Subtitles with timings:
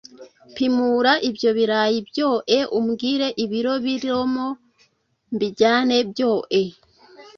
[0.55, 4.47] Pimura ibyobirayi byoe umbwire ibiro biromo
[5.33, 6.61] mbijyane byoe